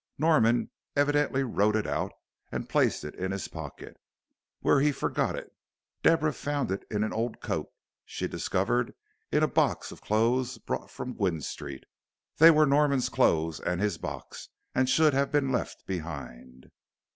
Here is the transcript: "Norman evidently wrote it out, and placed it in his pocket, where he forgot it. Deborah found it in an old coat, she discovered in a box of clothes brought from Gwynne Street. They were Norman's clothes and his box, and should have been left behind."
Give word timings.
"Norman 0.17 0.71
evidently 0.95 1.43
wrote 1.43 1.75
it 1.75 1.85
out, 1.85 2.11
and 2.51 2.67
placed 2.67 3.03
it 3.03 3.13
in 3.13 3.29
his 3.31 3.47
pocket, 3.47 3.97
where 4.61 4.79
he 4.79 4.91
forgot 4.91 5.35
it. 5.35 5.51
Deborah 6.01 6.33
found 6.33 6.71
it 6.71 6.83
in 6.89 7.03
an 7.03 7.13
old 7.13 7.39
coat, 7.39 7.67
she 8.03 8.27
discovered 8.27 8.95
in 9.31 9.43
a 9.43 9.47
box 9.47 9.91
of 9.91 10.01
clothes 10.01 10.57
brought 10.57 10.89
from 10.89 11.13
Gwynne 11.13 11.41
Street. 11.41 11.83
They 12.37 12.49
were 12.49 12.65
Norman's 12.65 13.09
clothes 13.09 13.59
and 13.59 13.79
his 13.79 13.99
box, 13.99 14.49
and 14.73 14.89
should 14.89 15.13
have 15.13 15.31
been 15.31 15.51
left 15.51 15.85
behind." 15.85 16.71